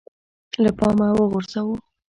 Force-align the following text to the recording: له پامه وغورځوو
له 0.63 0.71
پامه 0.79 1.07
وغورځوو 1.17 1.75